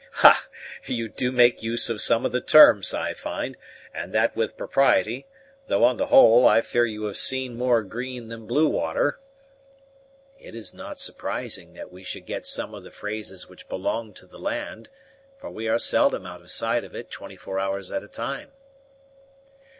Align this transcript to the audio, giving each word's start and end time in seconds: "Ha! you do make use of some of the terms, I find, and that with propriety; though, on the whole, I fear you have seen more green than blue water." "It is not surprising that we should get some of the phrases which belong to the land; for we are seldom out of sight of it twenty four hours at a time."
"Ha! 0.25 0.47
you 0.87 1.07
do 1.07 1.31
make 1.31 1.61
use 1.61 1.87
of 1.87 2.01
some 2.01 2.25
of 2.25 2.31
the 2.31 2.41
terms, 2.41 2.91
I 2.91 3.13
find, 3.13 3.55
and 3.93 4.13
that 4.13 4.35
with 4.35 4.57
propriety; 4.57 5.27
though, 5.67 5.83
on 5.83 5.97
the 5.97 6.07
whole, 6.07 6.47
I 6.47 6.61
fear 6.61 6.87
you 6.87 7.03
have 7.03 7.17
seen 7.17 7.55
more 7.55 7.83
green 7.83 8.27
than 8.27 8.47
blue 8.47 8.67
water." 8.67 9.19
"It 10.39 10.55
is 10.55 10.73
not 10.73 10.97
surprising 10.97 11.73
that 11.73 11.91
we 11.91 12.03
should 12.03 12.25
get 12.25 12.47
some 12.47 12.73
of 12.73 12.83
the 12.83 12.89
phrases 12.89 13.47
which 13.47 13.69
belong 13.69 14.13
to 14.15 14.25
the 14.25 14.39
land; 14.39 14.89
for 15.37 15.51
we 15.51 15.67
are 15.67 15.77
seldom 15.77 16.25
out 16.25 16.41
of 16.41 16.49
sight 16.49 16.83
of 16.83 16.95
it 16.95 17.11
twenty 17.11 17.35
four 17.35 17.59
hours 17.59 17.91
at 17.91 18.01
a 18.01 18.07
time." 18.07 18.49